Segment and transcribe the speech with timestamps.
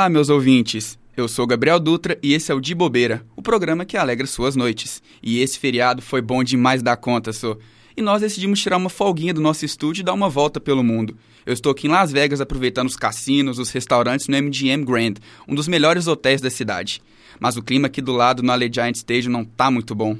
[0.00, 0.98] Olá, meus ouvintes!
[1.14, 4.56] Eu sou Gabriel Dutra e esse é o De Bobeira, o programa que alegra suas
[4.56, 5.02] noites.
[5.22, 7.54] E esse feriado foi bom demais da conta, só.
[7.94, 11.18] E nós decidimos tirar uma folguinha do nosso estúdio e dar uma volta pelo mundo.
[11.44, 15.54] Eu estou aqui em Las Vegas aproveitando os cassinos, os restaurantes no MGM Grand, um
[15.54, 17.02] dos melhores hotéis da cidade.
[17.38, 20.16] Mas o clima aqui do lado no Allegiant Stadium não tá muito bom.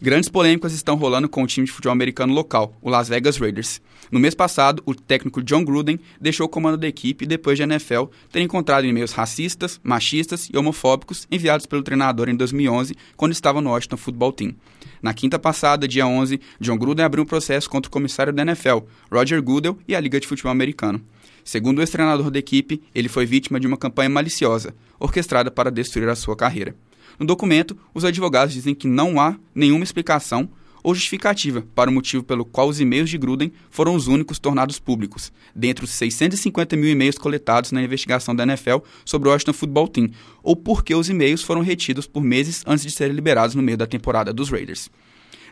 [0.00, 3.80] Grandes polêmicas estão rolando com o time de futebol americano local, o Las Vegas Raiders.
[4.10, 7.66] No mês passado, o técnico John Gruden deixou o comando da equipe depois de a
[7.66, 13.62] NFL ter encontrado e-mails racistas, machistas e homofóbicos enviados pelo treinador em 2011, quando estava
[13.62, 14.54] no Washington Football Team.
[15.00, 18.80] Na quinta passada, dia 11, John Gruden abriu um processo contra o comissário da NFL,
[19.10, 21.00] Roger Goodell, e a Liga de Futebol Americano.
[21.42, 26.08] Segundo o ex-treinador da equipe, ele foi vítima de uma campanha maliciosa, orquestrada para destruir
[26.08, 26.74] a sua carreira.
[27.18, 30.48] No documento, os advogados dizem que não há nenhuma explicação
[30.86, 34.78] ou justificativa para o motivo pelo qual os e-mails de Gruden foram os únicos tornados
[34.78, 39.88] públicos, dentre os 650 mil e-mails coletados na investigação da NFL sobre o Washington Football
[39.88, 40.10] Team,
[40.44, 43.86] ou porque os e-mails foram retidos por meses antes de serem liberados no meio da
[43.86, 44.88] temporada dos Raiders.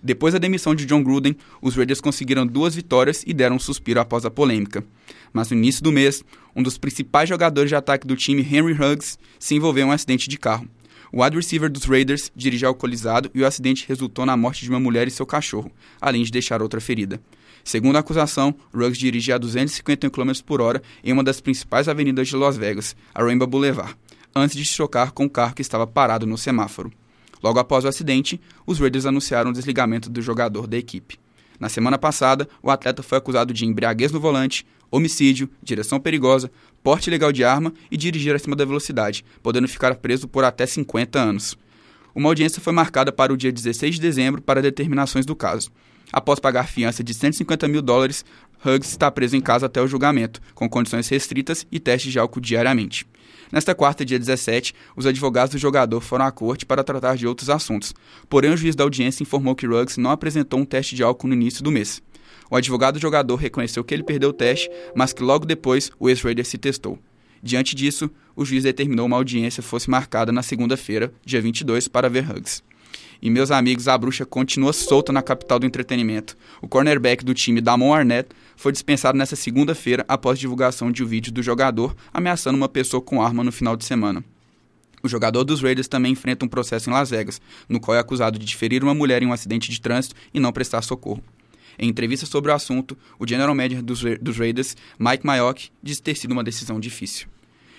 [0.01, 3.99] Depois da demissão de John Gruden, os Raiders conseguiram duas vitórias e deram um suspiro
[3.99, 4.85] após a polêmica.
[5.33, 6.23] Mas no início do mês,
[6.55, 10.29] um dos principais jogadores de ataque do time, Henry Huggs, se envolveu em um acidente
[10.29, 10.69] de carro.
[11.17, 14.81] O wide receiver dos Raiders dirigia alcoolizado e o acidente resultou na morte de uma
[14.81, 15.71] mulher e seu cachorro,
[16.01, 17.21] além de deixar outra ferida.
[17.63, 22.27] Segundo a acusação, Ruggs dirigia a 251 km por hora em uma das principais avenidas
[22.27, 23.95] de Las Vegas, a Rainbow Boulevard,
[24.35, 26.91] antes de se chocar com o carro que estava parado no semáforo.
[27.41, 31.17] Logo após o acidente, os Raiders anunciaram o desligamento do jogador da equipe.
[31.61, 36.51] Na semana passada, o atleta foi acusado de embriaguez no volante, homicídio, direção perigosa,
[36.85, 41.19] porte ilegal de arma e dirigir acima da velocidade, podendo ficar preso por até 50
[41.19, 41.57] anos.
[42.15, 45.73] Uma audiência foi marcada para o dia 16 de dezembro para determinações do caso.
[46.17, 48.25] Após pagar fiança de 150 mil dólares,
[48.65, 52.41] Huggs está preso em casa até o julgamento, com condições restritas e testes de álcool
[52.41, 53.05] diariamente.
[53.51, 57.51] Nesta quarta, dia 17, os advogados do jogador foram à corte para tratar de outros
[57.51, 57.93] assuntos.
[58.29, 61.35] Porém, o juiz da audiência informou que Ruggs não apresentou um teste de álcool no
[61.35, 62.01] início do mês.
[62.49, 66.09] O advogado do jogador reconheceu que ele perdeu o teste, mas que logo depois o
[66.09, 66.97] ex-Raider se testou.
[67.43, 72.31] Diante disso, o juiz determinou uma audiência fosse marcada na segunda-feira, dia 22, para ver
[72.31, 72.63] Huggs.
[73.25, 76.37] E meus amigos, a bruxa continua solta na capital do entretenimento.
[76.61, 81.33] O cornerback do time, Damon Arnett, foi dispensado nesta segunda-feira após divulgação de um vídeo
[81.33, 84.23] do jogador ameaçando uma pessoa com arma no final de semana.
[85.03, 88.39] O jogador dos Raiders também enfrenta um processo em Las Vegas, no qual é acusado
[88.39, 91.25] de ferir uma mulher em um acidente de trânsito e não prestar socorro.
[91.79, 96.15] Em entrevista sobre o assunto, o general manager dos, dos Raiders, Mike Mayock, disse ter
[96.15, 97.27] sido uma decisão difícil.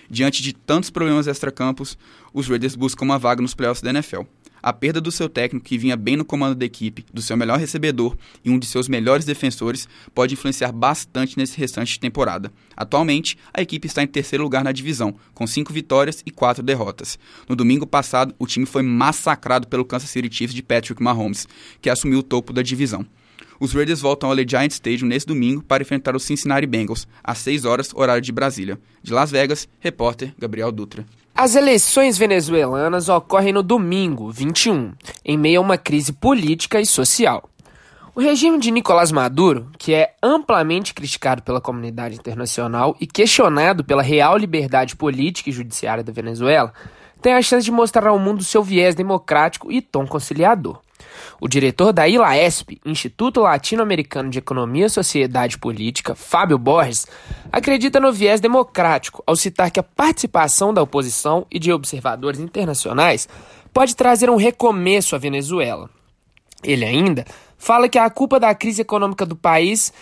[0.09, 1.95] Diante de tantos problemas extracampos,
[2.33, 4.23] os Raiders buscam uma vaga nos playoffs da NFL.
[4.65, 7.59] A perda do seu técnico, que vinha bem no comando da equipe, do seu melhor
[7.59, 12.51] recebedor e um de seus melhores defensores, pode influenciar bastante nesse restante de temporada.
[12.75, 17.19] Atualmente, a equipe está em terceiro lugar na divisão, com cinco vitórias e quatro derrotas.
[17.47, 21.47] No domingo passado, o time foi massacrado pelo Kansas City Chiefs de Patrick Mahomes,
[21.79, 23.05] que assumiu o topo da divisão.
[23.59, 27.65] Os Raiders voltam ao Giant Stadium nesse domingo para enfrentar os Cincinnati Bengals, às 6
[27.65, 28.79] horas, horário de Brasília.
[29.03, 31.05] De Las Vegas, repórter Gabriel Dutra.
[31.37, 34.93] As eleições venezuelanas ocorrem no domingo, 21,
[35.25, 37.49] em meio a uma crise política e social.
[38.15, 44.01] O regime de Nicolás Maduro, que é amplamente criticado pela comunidade internacional e questionado pela
[44.01, 46.73] real liberdade política e judiciária da Venezuela,
[47.21, 50.84] tem a chance de mostrar ao mundo seu viés democrático e tom conciliador.
[51.39, 57.07] O diretor da ILAESP, Instituto Latino-Americano de Economia, Sociedade e Política, Fábio Borges,
[57.51, 63.27] acredita no viés democrático ao citar que a participação da oposição e de observadores internacionais
[63.73, 65.89] pode trazer um recomeço à Venezuela.
[66.63, 67.25] Ele ainda
[67.57, 69.93] fala que a culpa da crise econômica do país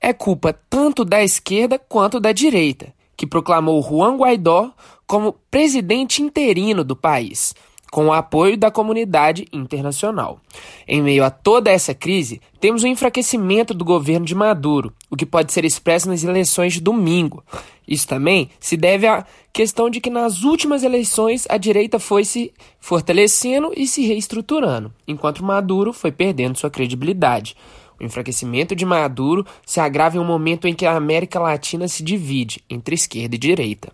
[0.00, 4.72] é culpa tanto da esquerda quanto da direita, que proclamou Juan Guaidó
[5.06, 7.54] como presidente interino do país
[7.92, 10.40] com o apoio da comunidade internacional.
[10.88, 15.16] Em meio a toda essa crise, temos o um enfraquecimento do governo de Maduro, o
[15.16, 17.44] que pode ser expresso nas eleições de domingo.
[17.86, 22.50] Isso também se deve à questão de que nas últimas eleições a direita foi se
[22.80, 27.54] fortalecendo e se reestruturando, enquanto Maduro foi perdendo sua credibilidade.
[28.00, 32.02] O enfraquecimento de Maduro se agrava em um momento em que a América Latina se
[32.02, 33.92] divide entre esquerda e direita.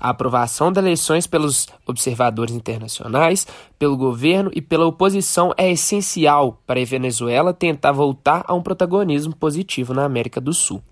[0.00, 3.46] A aprovação das eleições pelos observadores internacionais,
[3.78, 9.34] pelo governo e pela oposição é essencial para a Venezuela tentar voltar a um protagonismo
[9.34, 10.82] positivo na América do Sul.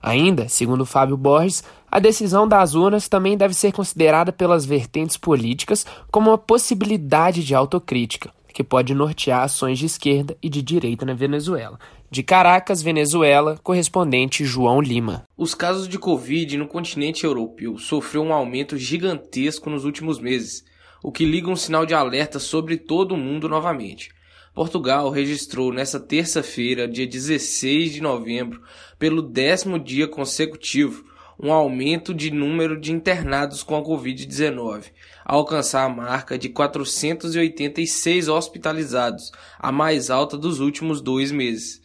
[0.00, 5.84] Ainda, segundo Fábio Borges, a decisão das urnas também deve ser considerada pelas vertentes políticas
[6.10, 11.14] como uma possibilidade de autocrítica, que pode nortear ações de esquerda e de direita na
[11.14, 11.78] Venezuela.
[12.10, 15.24] De Caracas, Venezuela, correspondente João Lima.
[15.36, 20.64] Os casos de Covid no continente europeu sofreu um aumento gigantesco nos últimos meses,
[21.04, 24.10] o que liga um sinal de alerta sobre todo o mundo novamente.
[24.52, 28.60] Portugal registrou nesta terça-feira, dia 16 de novembro,
[28.98, 31.04] pelo décimo dia consecutivo,
[31.40, 34.86] um aumento de número de internados com a Covid-19,
[35.24, 41.80] a alcançar a marca de 486 hospitalizados, a mais alta dos últimos dois meses.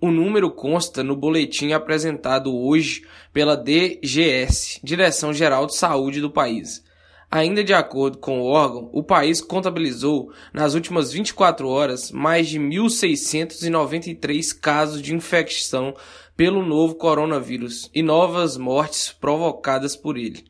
[0.00, 6.84] O número consta no boletim apresentado hoje pela DGS, Direção Geral de Saúde do país.
[7.30, 12.60] Ainda de acordo com o órgão, o país contabilizou nas últimas 24 horas mais de
[12.60, 15.96] 1.693 casos de infecção
[16.36, 20.46] pelo novo coronavírus e novas mortes provocadas por ele.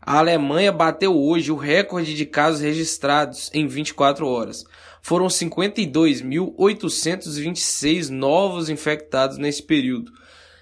[0.00, 4.64] A Alemanha bateu hoje o recorde de casos registrados em 24 horas.
[5.02, 10.10] Foram 52.826 novos infectados nesse período.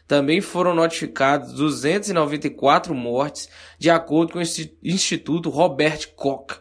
[0.08, 4.42] Também foram notificados 294 mortes, de acordo com o
[4.82, 6.58] Instituto Robert Koch,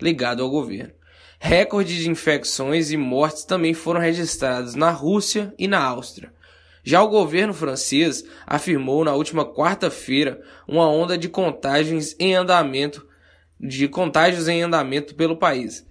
[0.00, 0.94] ligado ao governo.
[1.38, 6.32] Recordes de infecções e mortes também foram registrados na Rússia e na Áustria.
[6.86, 13.04] Já o governo francês afirmou na última quarta-feira uma onda de contágios em andamento
[13.58, 15.84] de contágios em andamento pelo país.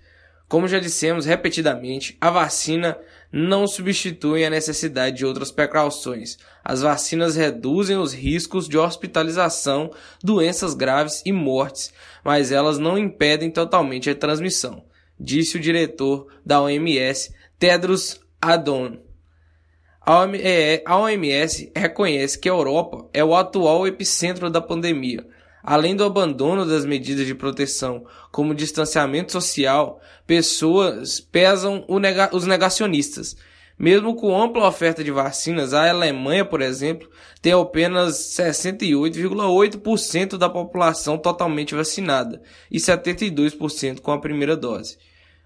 [0.47, 2.97] Como já dissemos repetidamente, a vacina
[3.30, 6.38] não substitui a necessidade de outras precauções.
[6.63, 9.91] As vacinas reduzem os riscos de hospitalização,
[10.24, 11.91] doenças graves e mortes,
[12.24, 14.86] mas elas não impedem totalmente a transmissão,
[15.19, 19.05] disse o diretor da OMS, Tedros Adhanom.
[20.07, 25.25] A OMS reconhece que a Europa é o atual epicentro da pandemia.
[25.63, 33.36] Além do abandono das medidas de proteção, como distanciamento social, pessoas pesam os negacionistas.
[33.80, 37.10] Mesmo com ampla oferta de vacinas, a Alemanha, por exemplo,
[37.42, 45.00] tem apenas 68,8% da população totalmente vacinada e 72% com a primeira dose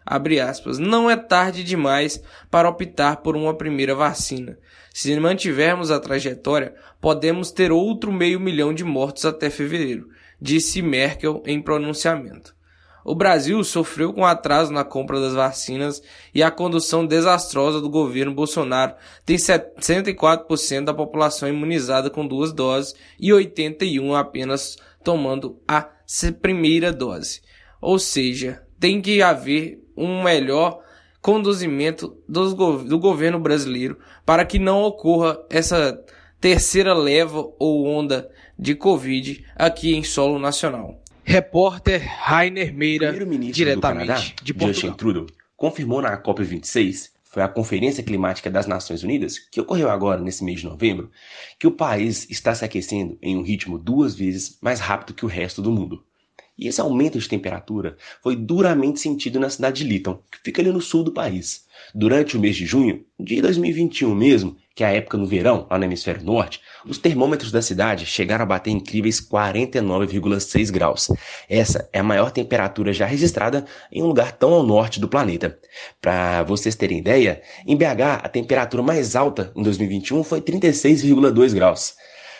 [0.05, 4.57] abre aspas, não é tarde demais para optar por uma primeira vacina.
[4.93, 10.07] Se mantivermos a trajetória, podemos ter outro meio milhão de mortos até fevereiro,
[10.41, 12.53] disse Merkel em pronunciamento.
[13.05, 16.01] O Brasil sofreu com atraso na compra das vacinas
[16.33, 18.93] e a condução desastrosa do governo Bolsonaro
[19.25, 25.89] tem 74% da população imunizada com duas doses e 81 apenas tomando a
[26.41, 27.41] primeira dose.
[27.81, 30.81] Ou seja, tem que haver um melhor
[31.21, 35.99] conduzimento dos, do governo brasileiro para que não ocorra essa
[36.39, 41.01] terceira leva ou onda de Covid aqui em solo nacional.
[41.23, 43.11] Repórter Rainer Meira,
[43.51, 44.73] diretamente Canadá, de Portugal.
[44.73, 50.19] Justin Trudeau, confirmou na COP26, foi a Conferência Climática das Nações Unidas, que ocorreu agora
[50.19, 51.11] nesse mês de novembro,
[51.59, 55.29] que o país está se aquecendo em um ritmo duas vezes mais rápido que o
[55.29, 56.03] resto do mundo.
[56.59, 60.73] E esse aumento de temperatura foi duramente sentido na cidade de Lytton, que fica ali
[60.73, 61.63] no sul do país.
[61.95, 65.77] Durante o mês de junho de 2021 mesmo, que é a época no verão, lá
[65.77, 71.07] no hemisfério norte, os termômetros da cidade chegaram a bater incríveis 49,6 graus.
[71.49, 75.57] Essa é a maior temperatura já registrada em um lugar tão ao norte do planeta.
[76.01, 81.95] Para vocês terem ideia, em BH a temperatura mais alta em 2021 foi 36,2 graus.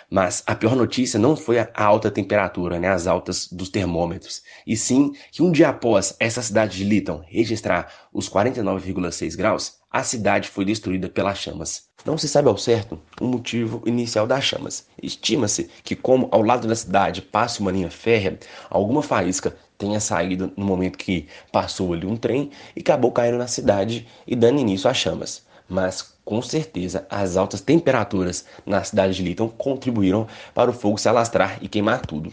[0.10, 4.76] Mas a pior notícia não foi a alta temperatura, né, as altas dos termômetros, e
[4.76, 10.50] sim que um dia após essa cidade de Lytton registrar os 49,6 graus, a cidade
[10.50, 11.90] foi destruída pelas chamas.
[12.06, 14.88] Não se sabe ao certo o motivo inicial das chamas.
[15.02, 18.40] Estima-se que, como ao lado da cidade passa uma linha férrea,
[18.70, 23.48] alguma faísca tenha saído no momento que passou ali um trem e acabou caindo na
[23.48, 25.44] cidade e dando início às chamas.
[25.68, 31.10] Mas com certeza, as altas temperaturas na cidade de Lytton contribuíram para o fogo se
[31.10, 32.32] alastrar e queimar tudo.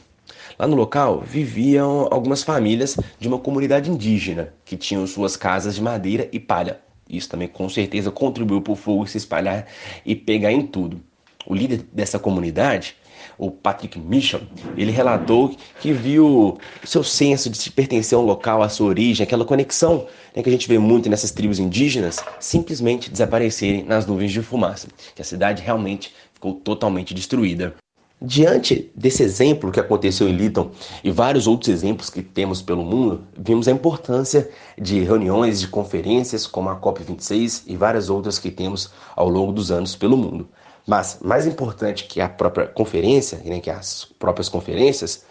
[0.58, 5.82] Lá no local viviam algumas famílias de uma comunidade indígena que tinham suas casas de
[5.82, 6.78] madeira e palha.
[7.08, 9.66] Isso também com certeza contribuiu para o fogo se espalhar
[10.04, 11.00] e pegar em tudo.
[11.46, 12.96] O líder dessa comunidade
[13.38, 14.40] o Patrick Michel,
[14.76, 19.24] ele relatou que viu seu senso de se pertencer a um local, a sua origem,
[19.24, 24.32] aquela conexão né, que a gente vê muito nessas tribos indígenas, simplesmente desaparecerem nas nuvens
[24.32, 27.74] de fumaça, que a cidade realmente ficou totalmente destruída.
[28.20, 30.70] Diante desse exemplo que aconteceu em Lytton
[31.04, 34.48] e vários outros exemplos que temos pelo mundo, vimos a importância
[34.80, 39.70] de reuniões, de conferências como a COP26 e várias outras que temos ao longo dos
[39.70, 40.48] anos pelo mundo.
[40.86, 45.24] Mas mais importante que a própria conferência, né, que as próprias conferências,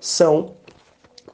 [0.00, 0.54] são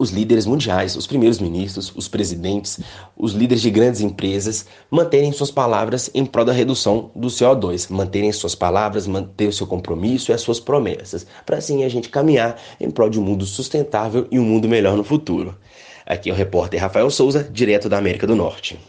[0.00, 2.80] os líderes mundiais, os primeiros ministros, os presidentes,
[3.14, 8.32] os líderes de grandes empresas manterem suas palavras em prol da redução do CO2, manterem
[8.32, 12.58] suas palavras, manter o seu compromisso e as suas promessas, para assim a gente caminhar
[12.80, 15.54] em prol de um mundo sustentável e um mundo melhor no futuro.
[16.06, 18.80] Aqui é o repórter Rafael Souza, direto da América do Norte.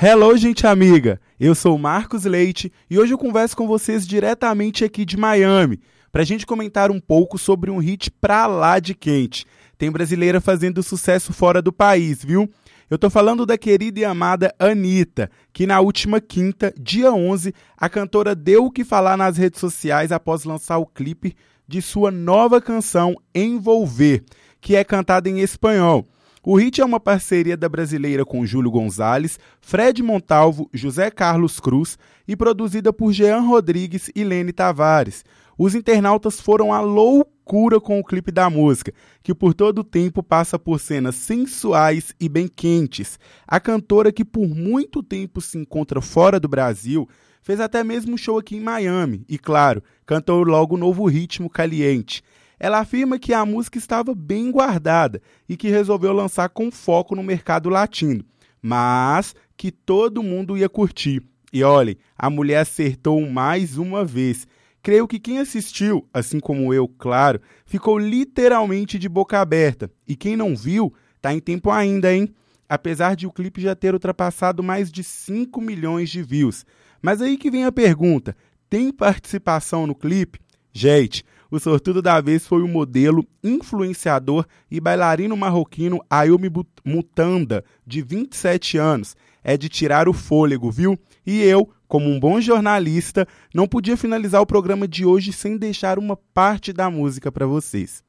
[0.00, 1.18] Hello, gente amiga!
[1.40, 5.78] Eu sou Marcos Leite e hoje eu converso com vocês diretamente aqui de Miami,
[6.10, 9.46] para a gente comentar um pouco sobre um hit pra lá de quente.
[9.76, 12.50] Tem brasileira fazendo sucesso fora do país, viu?
[12.90, 17.88] Eu tô falando da querida e amada Anitta, que na última quinta, dia 11, a
[17.88, 21.36] cantora deu o que falar nas redes sociais após lançar o clipe
[21.68, 24.24] de sua nova canção Envolver,
[24.60, 26.04] que é cantada em espanhol.
[26.50, 31.98] O hit é uma parceria da brasileira com Júlio Gonzalez, Fred Montalvo, José Carlos Cruz
[32.26, 35.26] e produzida por Jean Rodrigues e Lene Tavares.
[35.58, 40.22] Os internautas foram à loucura com o clipe da música, que por todo o tempo
[40.22, 43.18] passa por cenas sensuais e bem quentes.
[43.46, 47.06] A cantora, que por muito tempo se encontra fora do Brasil,
[47.42, 51.50] fez até mesmo um show aqui em Miami e, claro, cantou logo o novo ritmo
[51.50, 52.22] caliente.
[52.58, 57.22] Ela afirma que a música estava bem guardada e que resolveu lançar com foco no
[57.22, 58.24] mercado latino,
[58.60, 61.22] mas que todo mundo ia curtir.
[61.52, 64.46] E olhem, a mulher acertou mais uma vez.
[64.82, 69.90] Creio que quem assistiu, assim como eu, claro, ficou literalmente de boca aberta.
[70.06, 72.34] E quem não viu, tá em tempo ainda, hein?
[72.68, 76.66] Apesar de o clipe já ter ultrapassado mais de 5 milhões de views.
[77.00, 78.36] Mas aí que vem a pergunta:
[78.68, 80.38] tem participação no clipe?
[80.72, 86.50] Gente, o sortudo da vez foi o modelo, influenciador e bailarino marroquino Ayumi
[86.84, 89.16] Mutanda, de 27 anos.
[89.42, 90.98] É de tirar o fôlego, viu?
[91.26, 95.98] E eu, como um bom jornalista, não podia finalizar o programa de hoje sem deixar
[95.98, 98.02] uma parte da música para vocês.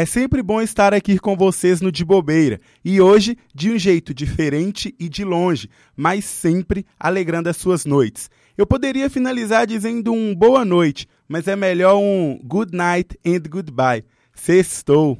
[0.00, 4.14] É sempre bom estar aqui com vocês no De Bobeira e hoje de um jeito
[4.14, 8.30] diferente e de longe, mas sempre alegrando as suas noites.
[8.56, 14.02] Eu poderia finalizar dizendo um boa noite, mas é melhor um good night and goodbye.
[14.32, 15.18] Sextou.